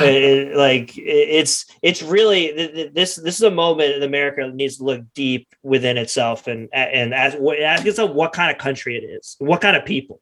[0.00, 4.48] It- like it- it's it's really th- th- this this is a moment that America
[4.48, 8.96] needs to look deep within itself and and ask ask itself what kind of country
[8.96, 10.20] it is, what kind of people.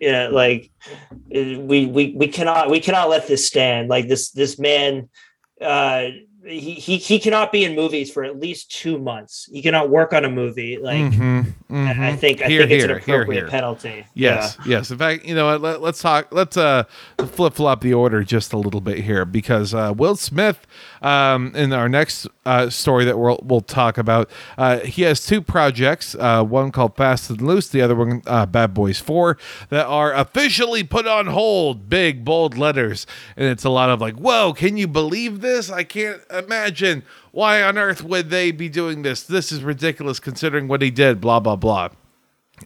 [0.00, 0.70] Yeah, like
[1.06, 3.88] uh, we we we cannot we cannot let this stand.
[3.88, 5.08] Like this this man,
[5.60, 6.08] uh,
[6.44, 9.48] he he he cannot be in movies for at least two months.
[9.52, 10.78] He cannot work on a movie.
[10.78, 12.18] Like Mhm, I mhm.
[12.18, 13.48] think I Here, think it's an here, appropriate here.
[13.48, 14.06] penalty.
[14.14, 14.90] Yes, yes.
[14.90, 15.60] In fact, you know what?
[15.60, 16.28] Let, let's talk.
[16.32, 16.84] Let's uh,
[17.18, 20.66] flip flop the order just a little bit here because uh, Will Smith,
[21.02, 25.42] um, in our next uh, story that we'll we'll talk about, uh, he has two
[25.42, 26.14] projects.
[26.14, 29.36] Uh, one called Fast and Loose, the other one uh, Bad Boys Four,
[29.68, 31.88] that are officially put on hold.
[31.90, 35.70] Big bold letters, and it's a lot of like, "Whoa, can you believe this?
[35.70, 39.22] I can't imagine." Why on earth would they be doing this?
[39.22, 41.90] This is ridiculous considering what he did, blah, blah, blah.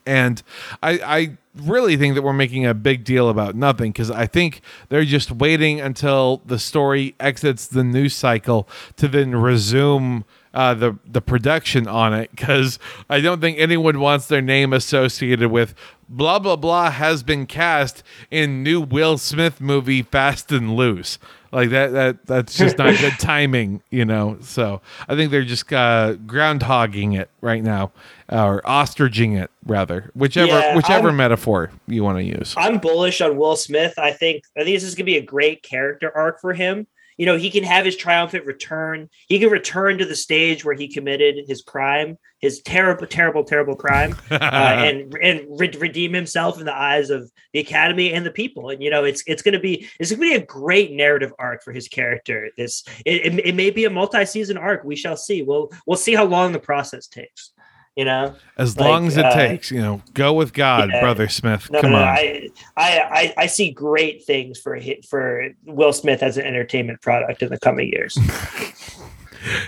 [0.07, 0.43] And
[0.83, 4.61] I, I really think that we're making a big deal about nothing because I think
[4.89, 10.97] they're just waiting until the story exits the news cycle to then resume uh, the
[11.05, 12.79] the production on it because
[13.11, 15.75] I don't think anyone wants their name associated with
[16.09, 21.19] blah blah blah has been cast in new Will Smith movie Fast and Loose.
[21.55, 24.37] Like that that that's just not good timing, you know.
[24.41, 27.93] So I think they're just uh, groundhogging it right now,
[28.29, 32.55] or ostriching it rather, whichever Yeah, whichever I'm- metaphor you want to use.
[32.59, 33.95] I'm bullish on Will Smith.
[33.99, 36.87] I think I think this is gonna be a great character arc for him.
[37.17, 39.09] You know, he can have his triumphant return.
[39.29, 43.77] He can return to the stage where he committed his crime, his terrible, terrible, terrible
[43.77, 48.31] crime, uh, and and re- redeem himself in the eyes of the Academy and the
[48.31, 48.71] people.
[48.71, 51.73] And you know, it's it's gonna be it's gonna be a great narrative arc for
[51.73, 52.51] his character.
[52.57, 54.85] This it, it, it may be a multi-season arc.
[54.85, 55.43] We shall see.
[55.43, 57.53] We'll we'll see how long the process takes.
[57.97, 58.35] You know.
[58.59, 61.01] as like, long as it uh, takes, you know, go with God, yeah.
[61.01, 61.71] brother Smith.
[61.71, 62.03] No, Come no, on.
[62.03, 67.43] I, I, I, I see great things for for Will Smith as an entertainment product
[67.43, 68.19] in the coming years.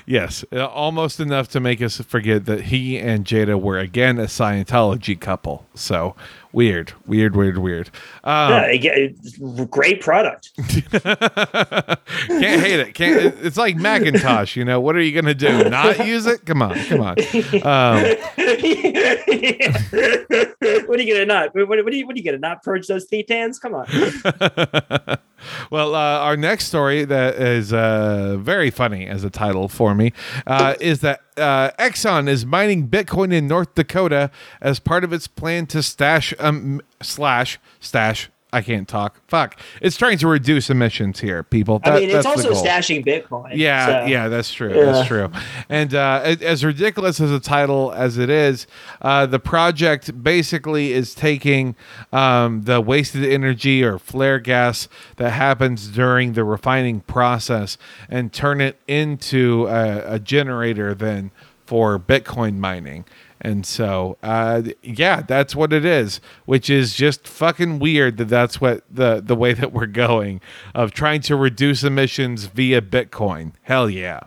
[0.07, 4.25] yes, uh, almost enough to make us forget that he and Jada were again a
[4.25, 5.67] Scientology couple.
[5.75, 6.15] So
[6.53, 7.91] weird, weird, weird, weird.
[8.25, 9.09] Um, yeah,
[9.71, 10.53] great product.
[10.57, 12.95] Can't hate it.
[12.95, 13.35] Can't.
[13.43, 14.57] It's like Macintosh.
[14.57, 15.69] You know, what are you gonna do?
[15.69, 16.45] Not use it?
[16.47, 17.17] Come on, come on.
[17.63, 18.03] Um,
[20.87, 21.55] what are you gonna not?
[21.55, 22.07] What, what are you?
[22.07, 23.61] What are you gonna not purge those thetans?
[23.61, 23.87] Come on.
[25.71, 30.13] well, uh, our next story that is uh, very funny as a title for me
[30.47, 34.31] uh, is that uh, Exxon is mining Bitcoin in North Dakota
[34.61, 38.31] as part of its plan to stash um slash stash.
[38.57, 39.21] I can't talk.
[39.29, 39.61] Fuck.
[39.83, 41.81] It's trying to reduce emissions here, people.
[41.85, 43.51] I mean, it's also stashing Bitcoin.
[43.55, 44.75] Yeah, so- yeah, that's true.
[44.75, 44.85] Yeah.
[44.93, 45.31] That's true.
[45.69, 48.67] And uh, it- as ridiculous as a title as it is,
[49.03, 51.77] uh, the project basically is taking
[52.13, 57.77] um, the wasted energy or flare gas that happens during the refining process
[58.09, 61.31] and turn it into a, a generator then
[61.67, 63.05] for Bitcoin mining.
[63.47, 68.61] And so, uh, yeah, that's what it is, which is just fucking weird that that's
[68.61, 70.41] what the the way that we're going
[70.75, 73.53] of trying to reduce emissions via Bitcoin.
[73.63, 74.23] Hell yeah.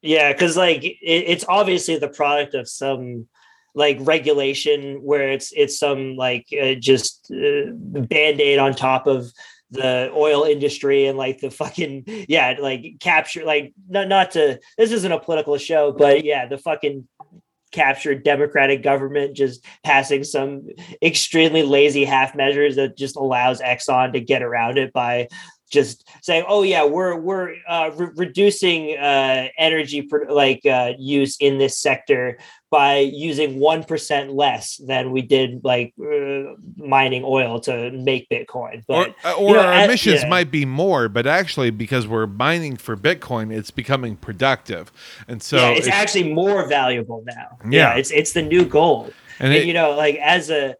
[0.00, 3.26] Yeah, because like it, it's obviously the product of some
[3.74, 9.30] like regulation where it's it's some like uh, just uh, band-aid on top of
[9.70, 14.90] the oil industry and like the fucking yeah like capture like not not to this
[14.90, 17.06] isn't a political show but yeah the fucking
[17.70, 20.68] captured democratic government just passing some
[21.02, 25.28] extremely lazy half measures that just allows exxon to get around it by
[25.70, 31.58] just saying, "Oh yeah, we're we're uh, re- reducing uh, energy like uh, use in
[31.58, 32.38] this sector
[32.70, 38.84] by using one percent less than we did like uh, mining oil to make Bitcoin."
[38.86, 40.28] But or or you know, our emissions yeah.
[40.28, 44.92] might be more, but actually because we're mining for Bitcoin, it's becoming productive.
[45.28, 47.58] And so yeah, it's, actually more valuable now.
[47.68, 47.94] Yeah.
[47.94, 49.14] it's it's the new gold.
[49.38, 50.76] and and it- you know like as a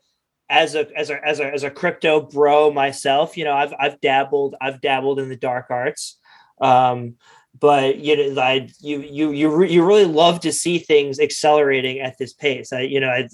[0.50, 4.00] as a as a as a as a crypto bro myself you know i've i've
[4.00, 6.18] dabbled i've dabbled in the dark arts.
[6.60, 7.14] Um
[7.58, 12.00] but you know I, you you you re- you really love to see things accelerating
[12.00, 12.72] at this pace.
[12.72, 13.28] I you know I,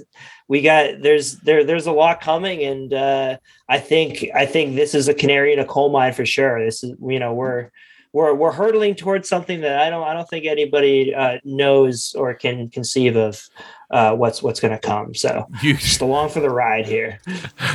[0.49, 3.37] we got there's there there's a lot coming and uh
[3.69, 6.65] i think i think this is a canary in a coal mine for sure.
[6.65, 7.71] This is you know we're
[8.17, 12.33] we're we're hurtling towards something that I don't I don't think anybody uh, knows or
[12.33, 13.43] can conceive of
[13.91, 15.15] uh, what's what's going to come.
[15.15, 17.19] So you, just along for the ride here.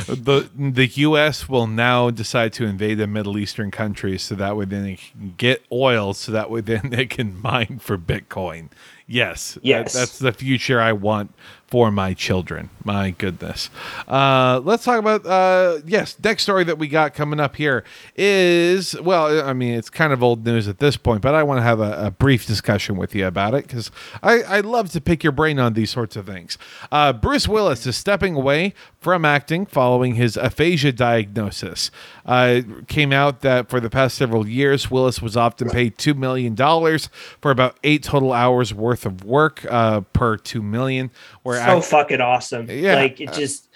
[0.06, 1.48] the the U.S.
[1.48, 5.34] will now decide to invade the Middle Eastern countries, so that way then they can
[5.36, 8.68] get oil, so that way then they can mine for Bitcoin.
[9.06, 9.92] Yes, that- Yes.
[9.92, 11.34] that's the future I want
[11.66, 12.68] for my children.
[12.84, 13.68] My goodness.
[14.06, 16.16] Uh, let's talk about uh, yes.
[16.22, 17.82] Next story that we got coming up here
[18.14, 21.58] is well, I mean it's kind of old news at this point, but I want
[21.58, 23.90] to have a, a brief discussion with you about it because
[24.22, 26.58] I, I love to pick your brain on these sorts of things.
[26.90, 31.90] Uh, Bruce Willis is stepping away from acting following his aphasia diagnosis.
[32.24, 36.54] Uh, came out that for the past several years, Willis was often paid two million
[36.54, 37.08] dollars
[37.40, 41.10] for about eight total hours worth of work uh, per two million.
[41.42, 42.68] Where so act- fucking awesome.
[42.70, 42.96] Yeah.
[42.96, 43.68] Like it just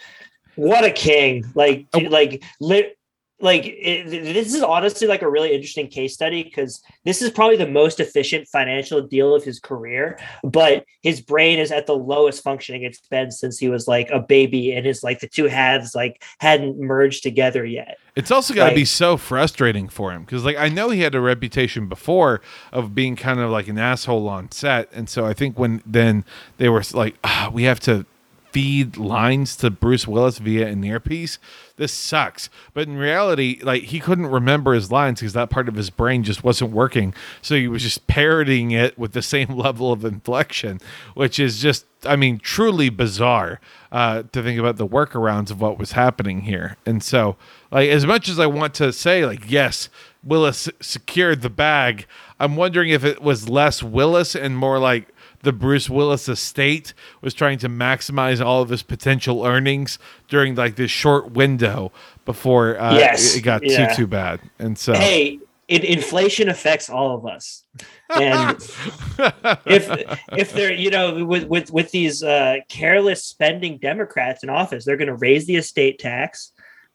[0.56, 1.44] what a king.
[1.54, 2.95] Like dude, like lit
[3.40, 7.56] like it, this is honestly like a really interesting case study because this is probably
[7.56, 12.42] the most efficient financial deal of his career but his brain is at the lowest
[12.42, 15.94] functioning it's been since he was like a baby and his like the two halves
[15.94, 20.42] like hadn't merged together yet It's also got to be so frustrating for him because,
[20.42, 22.40] like, I know he had a reputation before
[22.72, 26.24] of being kind of like an asshole on set, and so I think when then
[26.56, 28.06] they were like, ah, we have to
[28.52, 31.38] feed lines to Bruce Willis via an earpiece.
[31.76, 32.48] This sucks.
[32.72, 36.22] But in reality, like he couldn't remember his lines because that part of his brain
[36.22, 37.14] just wasn't working.
[37.42, 40.80] So he was just parodying it with the same level of inflection,
[41.14, 43.60] which is just, I mean, truly bizarre
[43.92, 46.76] uh, to think about the workarounds of what was happening here.
[46.86, 47.36] And so,
[47.70, 49.88] like, as much as I want to say, like, yes,
[50.22, 52.06] Willis secured the bag,
[52.40, 55.08] I'm wondering if it was less Willis and more like
[55.46, 60.74] the Bruce Willis estate was trying to maximize all of his potential earnings during like
[60.74, 61.92] this short window
[62.24, 63.86] before uh, Yes, it got yeah.
[63.86, 64.40] too too bad.
[64.58, 67.64] And so hey it, inflation affects all of us
[68.10, 68.56] and
[69.66, 69.88] if
[70.32, 74.96] if they're you know with with with these uh careless spending democrats in office they're
[74.96, 76.52] going to raise the estate tax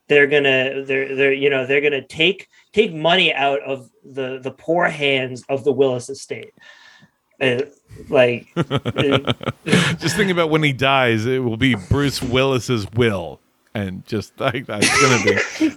[0.07, 4.39] they're going to they're they're you know they're to take take money out of the
[4.39, 6.53] the poor hands of the willis estate
[8.09, 8.47] Like
[9.65, 13.39] just thinking about when he dies, it will be Bruce Willis's will.
[13.73, 15.69] And just like that's gonna be.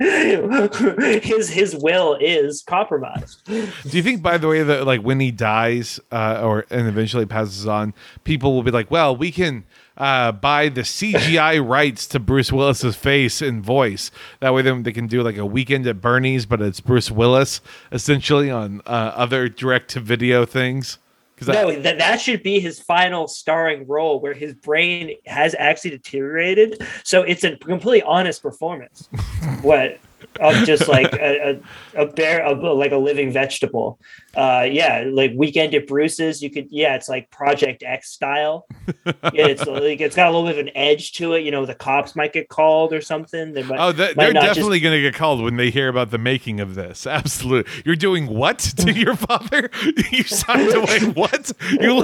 [1.20, 5.30] his his will is compromised Do you think, by the way, that like when he
[5.30, 9.64] dies, uh, or and eventually passes on, people will be like, "Well, we can
[9.96, 14.10] uh, buy the CGI rights to Bruce Willis's face and voice.
[14.40, 17.60] That way, then they can do like a weekend at Bernie's, but it's Bruce Willis
[17.90, 20.98] essentially on uh, other direct-to-video things."
[21.34, 25.90] Because No, that, that should be his final starring role where his brain has actually
[25.90, 26.86] deteriorated.
[27.04, 29.08] So it's a completely honest performance.
[29.62, 29.98] what?
[30.40, 31.60] Of just like a,
[31.94, 33.98] a, a bear, a, like a living vegetable.
[34.34, 36.42] Uh, yeah, like Weekend at Bruce's.
[36.42, 38.66] You could, yeah, it's like Project X style.
[39.04, 41.44] Yeah, it's like it's got a little bit of an edge to it.
[41.44, 43.52] You know, the cops might get called or something.
[43.52, 44.84] They might, oh, that, they're definitely just...
[44.84, 47.06] going to get called when they hear about the making of this.
[47.12, 49.70] Absolutely, you're doing what to your father?
[50.10, 51.52] you signed away what?
[51.70, 52.02] You,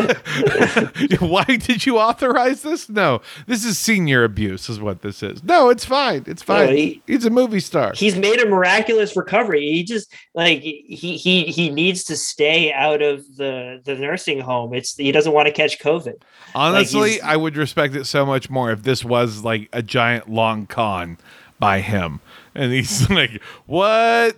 [1.20, 2.88] why did you authorize this?
[2.88, 5.42] No, this is senior abuse, is what this is.
[5.42, 6.24] No, it's fine.
[6.26, 6.66] It's fine.
[6.66, 7.92] No, he, he's a movie star.
[7.94, 9.66] He's made a miraculous recovery.
[9.66, 14.74] He just like he he he needs to stay out of the the nursing home.
[14.74, 16.22] It's he doesn't want to catch COVID.
[16.54, 20.28] Honestly, like I would respect it so much more if this was like a giant
[20.28, 21.18] long con
[21.58, 22.20] by him.
[22.54, 24.36] And he's like, "What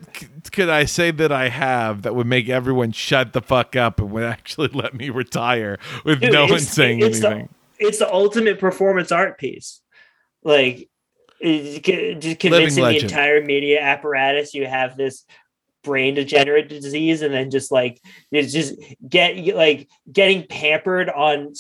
[0.53, 4.11] could I say that I have that would make everyone shut the fuck up and
[4.11, 8.13] would actually let me retire with Dude, no one saying it's anything?" The, it's the
[8.13, 9.81] ultimate performance art piece.
[10.43, 10.90] Like,
[11.43, 15.25] just convincing the entire media apparatus you have this
[15.83, 18.75] brain degenerative disease and then just like it's just
[19.09, 21.53] get like getting pampered on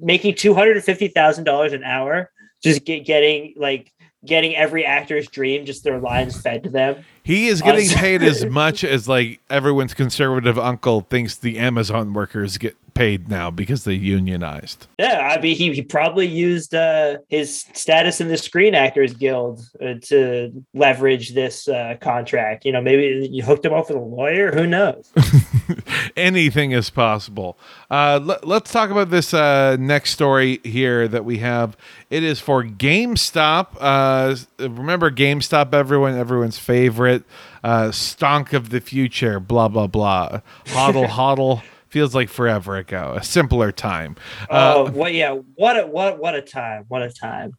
[0.00, 2.30] making $250,000 an hour
[2.62, 3.92] just get getting like
[4.24, 8.44] getting every actor's dream just their lines fed to them he is getting paid as
[8.50, 13.94] much as like everyone's conservative uncle thinks the Amazon workers get paid now because they
[13.94, 14.86] unionized.
[14.98, 19.62] Yeah, I mean, he, he probably used uh, his status in the Screen Actors Guild
[19.80, 22.64] uh, to leverage this uh, contract.
[22.64, 24.52] You know, maybe you hooked him up with a lawyer.
[24.52, 25.10] Who knows?
[26.16, 27.58] Anything is possible.
[27.90, 31.76] Uh, l- let's talk about this uh, next story here that we have.
[32.10, 33.76] It is for GameStop.
[33.80, 37.24] Uh, remember GameStop, everyone, everyone's favorite.
[37.62, 40.40] uh, stonk of the future, blah, blah, blah.
[40.66, 44.16] Hodl, hodl feels like forever ago, a simpler time.
[44.48, 45.12] Oh, uh, what?
[45.12, 46.84] Yeah, what a what what a time!
[46.88, 47.56] What a time!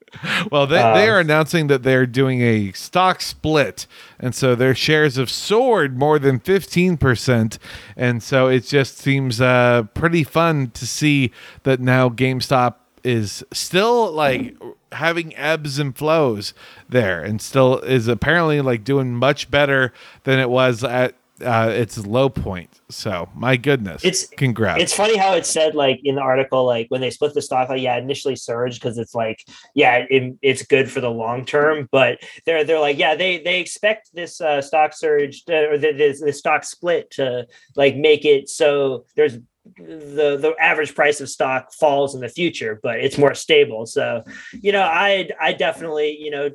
[0.51, 3.85] Well, they, they are um, announcing that they're doing a stock split,
[4.19, 7.59] and so their shares have soared more than fifteen percent,
[7.95, 11.31] and so it just seems uh, pretty fun to see
[11.63, 14.55] that now GameStop is still like
[14.91, 16.53] having ebbs and flows
[16.89, 21.97] there and still is apparently like doing much better than it was at uh, its
[22.05, 22.79] low point.
[22.89, 24.81] So my goodness, it's congrats.
[24.81, 27.69] It's funny how it said like in the article, like when they split the stock,
[27.69, 31.87] like yeah, initially surged because it's like yeah, it, it's good for the long term,
[31.91, 36.21] but they're they're like yeah, they they expect this uh, stock surge to, or this,
[36.21, 39.37] this stock split to like make it so there's
[39.77, 43.85] the the average price of stock falls in the future, but it's more stable.
[43.85, 46.49] So, you know, I I definitely you know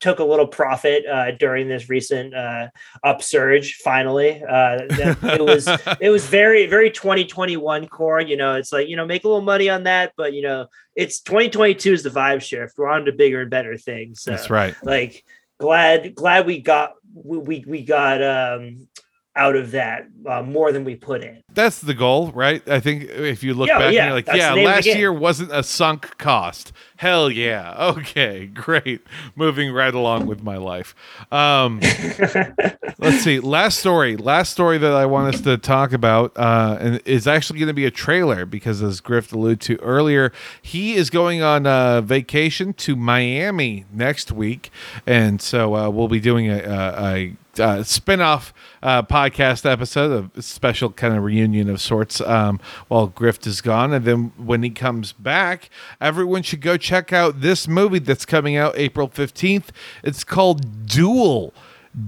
[0.00, 2.68] took a little profit uh, during this recent uh,
[3.04, 3.76] upsurge.
[3.76, 5.68] Finally, uh, it was
[6.00, 8.20] it was very very 2021 core.
[8.20, 10.66] You know, it's like you know make a little money on that, but you know
[10.94, 12.78] it's 2022 is the vibe shift.
[12.78, 14.22] We're on to bigger and better things.
[14.22, 14.74] So, That's right.
[14.82, 15.24] Like
[15.58, 18.88] glad glad we got we we got um
[19.36, 21.42] out of that uh, more than we put in.
[21.52, 22.66] That's the goal, right?
[22.68, 25.62] I think if you look yeah, back, yeah, you're like, yeah, last year wasn't a
[25.62, 26.72] sunk cost.
[26.96, 27.74] Hell yeah.
[27.78, 29.02] Okay, great.
[29.34, 30.94] Moving right along with my life.
[31.30, 31.80] Um,
[32.98, 33.38] let's see.
[33.40, 34.16] Last story.
[34.16, 37.74] Last story that I want us to talk about uh, and is actually going to
[37.74, 42.72] be a trailer because, as Grift alluded to earlier, he is going on a vacation
[42.74, 44.70] to Miami next week,
[45.06, 48.52] and so uh, we'll be doing a, a, a uh, spin-off
[48.82, 53.92] uh, podcast episode, a special kind of reunion of sorts um, while Grift is gone.
[53.92, 58.56] And then when he comes back, everyone should go check out this movie that's coming
[58.56, 59.68] out April 15th.
[60.02, 61.52] It's called Dual.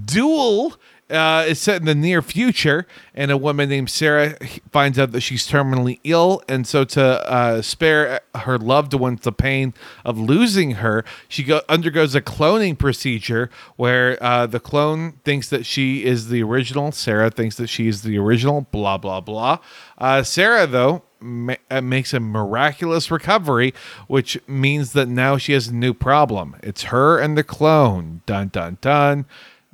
[0.04, 0.76] Dual
[1.10, 4.36] uh, is set in the near future, and a woman named Sarah
[4.70, 9.32] finds out that she's terminally ill, and so to uh, spare her loved ones the
[9.32, 15.48] pain of losing her, she go- undergoes a cloning procedure where uh, the clone thinks
[15.48, 16.92] that she is the original.
[16.92, 18.62] Sarah thinks that she is the original.
[18.70, 19.58] Blah blah blah.
[19.96, 23.74] Uh, Sarah though ma- uh, makes a miraculous recovery,
[24.06, 26.56] which means that now she has a new problem.
[26.62, 28.22] It's her and the clone.
[28.26, 29.26] Dun dun dun.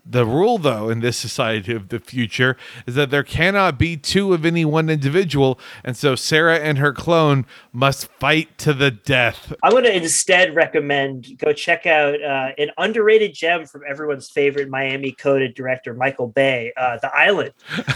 [0.07, 4.35] The rule, though, in this society of the future is that there cannot be two
[4.35, 9.53] of any one individual, and so Sarah and her clone must fight to the death.
[9.63, 14.69] I'm going to instead recommend go check out uh, an underrated gem from everyone's favorite
[14.69, 17.53] Miami coded director, Michael Bay, uh, The Island.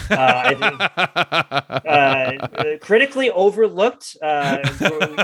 [0.09, 0.81] Uh, think,
[1.85, 4.57] uh, critically overlooked, uh,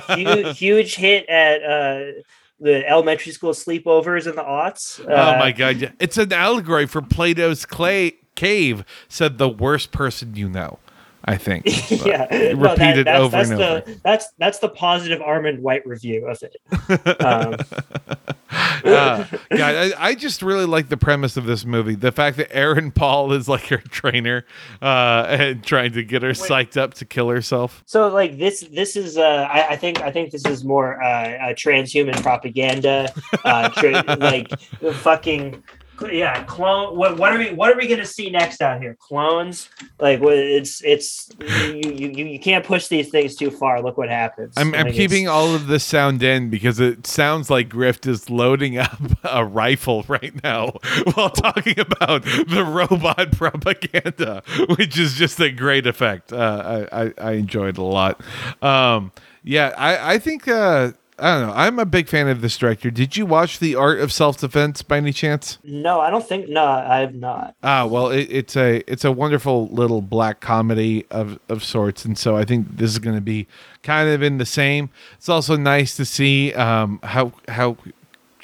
[0.16, 2.12] huge, huge hit at uh,
[2.60, 5.00] the elementary school sleepovers in the aughts.
[5.00, 8.84] Uh, oh my god, it's an allegory for Plato's clay cave.
[9.08, 10.80] Said the worst person you know.
[11.26, 11.66] I think.
[12.06, 14.00] yeah, Repeated no, that, that's, over that's and the over.
[14.04, 16.56] that's that's the positive Armond White review of it.
[17.22, 17.56] Um,
[18.86, 21.96] uh, yeah, I, I just really like the premise of this movie.
[21.96, 24.46] The fact that Aaron Paul is like her trainer
[24.84, 27.84] uh, and trying to get her psyched up to kill herself.
[27.88, 31.08] so like this this is uh I, I think I think this is more uh,
[31.08, 33.12] uh transhuman propaganda
[33.44, 35.64] uh tra- like fucking
[36.12, 39.70] yeah clone what what are we what are we gonna see next out here clones
[40.00, 44.54] like it's it's you you, you can't push these things too far look what happens
[44.58, 48.78] I'm, I'm keeping all of this sound in because it sounds like Grift is loading
[48.78, 50.78] up a rifle right now
[51.14, 54.44] while talking about the robot propaganda,
[54.78, 56.32] which is just a great effect.
[56.32, 58.22] Uh, I, I, I enjoyed it a lot.
[58.62, 59.12] Um,
[59.44, 61.54] yeah, I, I think, uh, I don't know.
[61.54, 62.92] I'm a big fan of this director.
[62.92, 65.60] Did you watch The Art of Self Defense by any chance?
[65.64, 69.12] no I don't think no I have not Ah, well, it, it's a it's a
[69.12, 73.22] wonderful little black comedy of of sorts, and so I think this is going to
[73.22, 73.48] be
[73.82, 74.90] kind of in the same.
[75.16, 77.78] It's also nice to see um, how how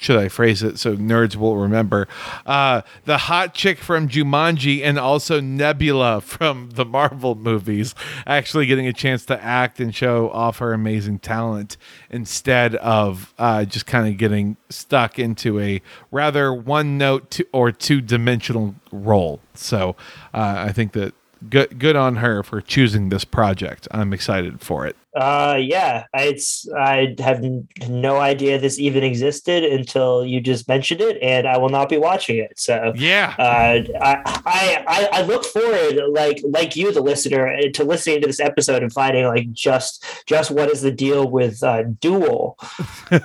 [0.02, 2.08] should I phrase it so nerds will remember
[2.48, 7.94] uh, the hot chick from Jumanji and also Nebula from the Marvel movies
[8.26, 11.78] actually getting a chance to act and show off her amazing talent
[12.10, 18.02] instead of uh, just kind of getting stuck into a rather one note or two
[18.02, 19.40] dimensional role.
[19.54, 19.96] So
[20.34, 21.14] uh, I think that
[21.48, 23.88] good good on her for choosing this project.
[23.92, 24.96] I'm excited for it.
[25.14, 27.44] Uh, yeah, it's I have
[27.90, 31.98] no idea this even existed until you just mentioned it, and I will not be
[31.98, 32.54] watching it.
[32.58, 33.36] So, Yeah.
[33.38, 38.28] uh, I, I I look forward, like like you, the listener, uh, to listening to
[38.28, 42.58] this episode and finding like just just what is the deal with uh, Dual.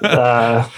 [0.03, 0.69] Uh,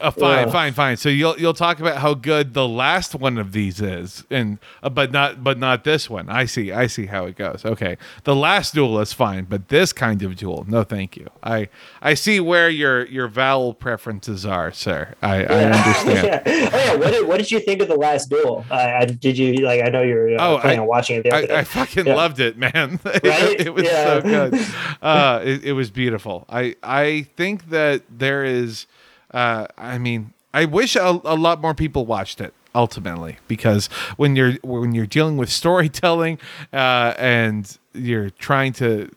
[0.00, 0.52] Uh, fine, Yeah.
[0.52, 0.96] fine, fine.
[0.96, 4.88] So you'll you'll talk about how good the last one of these is, and uh,
[4.90, 6.28] but not but not this one.
[6.28, 7.64] I see, I see how it goes.
[7.64, 11.26] Okay, the last duel is fine, but this kind Dual, no, thank you.
[11.42, 11.68] I
[12.02, 15.14] I see where your your vowel preferences are, sir.
[15.22, 16.42] I, I understand.
[16.46, 16.68] yeah.
[16.72, 16.94] Oh yeah.
[16.96, 18.64] What did, what did you think of the last duel?
[18.70, 19.82] Uh, I- did you like?
[19.84, 21.56] I know you're uh, Oh, planning I- on watching it the other I, day.
[21.58, 22.14] I fucking Yeah.
[22.14, 23.00] loved it, man.
[23.04, 24.04] It- it, was Yeah.
[24.04, 24.54] so good.
[25.02, 26.44] Uh, it, it was beautiful.
[26.48, 28.86] I I think that there is.
[29.32, 34.36] Uh, I mean, I wish a, a lot more people watched it ultimately because when
[34.36, 36.38] you're when you're dealing with storytelling
[36.72, 39.08] uh, and you're trying to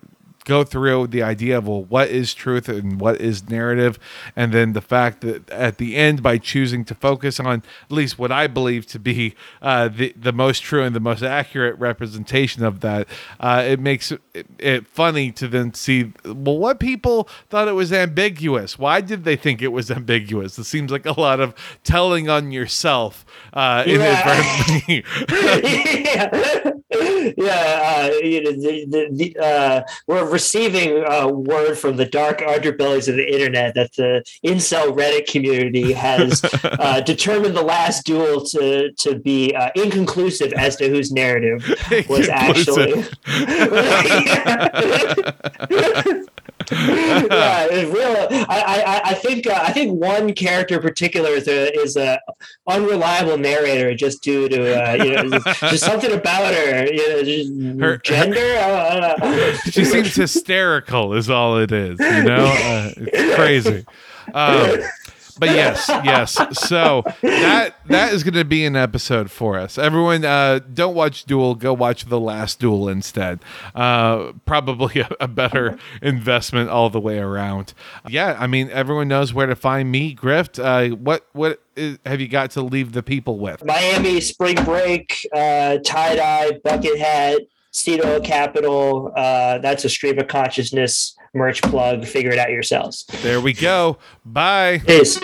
[0.45, 3.99] go through the idea of well what is truth and what is narrative?
[4.35, 8.19] And then the fact that at the end by choosing to focus on at least
[8.19, 12.63] what i believe to be uh, the, the most true and the most accurate representation
[12.63, 13.07] of that
[13.39, 14.21] uh, it makes it,
[14.59, 18.77] it funny to then see well what people thought it was ambiguous.
[18.77, 20.57] Why did they think it was ambiguous?
[20.57, 26.71] It seems like a lot of telling on yourself uh, inadvertently yeah,
[27.37, 27.81] yeah.
[27.83, 33.07] Uh, you know, the, the, the, uh, we're receiving uh, word from the dark underbellies
[33.07, 38.91] of the internet that the incel Reddit community has uh, determined the last duel to
[38.91, 41.63] to be uh, inconclusive as to whose narrative
[42.09, 43.05] was actually.
[49.03, 49.11] yeah, it's real.
[49.11, 52.19] I, I, I think uh, I think one character in particular is a is a
[52.67, 57.23] unreliable narrator just due to uh, you know just, just something about her, you know,
[57.23, 58.39] just Her- gender.
[58.39, 59.53] I, I don't know.
[59.65, 63.85] she seems hysterical is all it is you know uh, it's crazy
[64.33, 64.79] um,
[65.39, 66.37] but yes yes.
[66.53, 69.77] So that that is going to be an episode for us.
[69.77, 73.39] Everyone uh, don't watch Dual go watch the last duel instead.
[73.75, 77.73] Uh, probably a, a better investment all the way around.
[78.07, 80.15] Yeah i mean everyone knows where to find me.
[80.15, 83.63] Grift uh, what what is, have you got to leave the people with?
[83.65, 87.41] Miami spring break, uh, tie dye, bucket hat,
[87.73, 89.11] seed oil capital.
[89.15, 92.05] Uh, that's a stream of consciousness merch plug.
[92.05, 93.05] Figure it out yourselves.
[93.21, 95.19] there we go bye Peace.